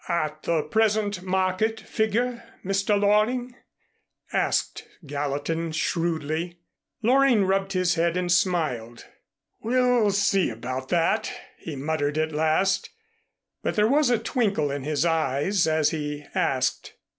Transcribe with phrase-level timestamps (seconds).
[0.09, 2.99] "At the present market figure, Mr.
[2.99, 3.55] Loring?"
[4.33, 6.57] asked Gallatin shrewdly.
[7.03, 9.05] Loring rubbed his head and smiled.
[9.61, 12.89] "We'll see about that," he muttered at last.
[13.61, 16.93] But there was a twinkle in his eyes as he asked.